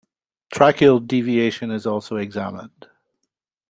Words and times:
Tracheal 0.51 1.05
deviation 1.05 1.69
is 1.69 1.85
also 1.85 2.15
examined. 2.15 2.87